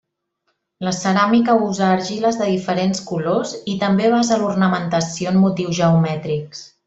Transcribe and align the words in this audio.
La 0.85 0.93
ceràmica 0.99 1.57
usa 1.65 1.89
argiles 1.97 2.39
de 2.39 2.47
diferents 2.53 3.03
colors 3.11 3.53
i 3.75 3.79
també 3.85 4.09
basa 4.15 4.41
l'ornamentació 4.45 5.35
en 5.35 5.41
motius 5.45 5.81
geomètrics. 5.83 6.65